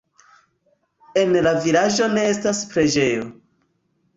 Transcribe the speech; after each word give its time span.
En 1.23 1.35
la 1.49 1.53
vilaĝo 1.67 2.07
ne 2.15 2.25
estas 2.33 2.63
preĝejo. 2.73 3.29